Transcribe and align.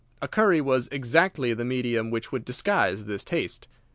A 0.19 0.27
curry 0.27 0.61
was 0.61 0.87
exactly 0.87 1.53
the 1.53 1.63
medium 1.63 2.09
which 2.09 2.31
would 2.31 2.43
disguise 2.43 3.05
this 3.05 3.23
taste. 3.23 3.67